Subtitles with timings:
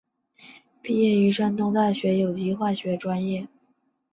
[0.81, 3.47] 毕业于山东大学有机化学专业。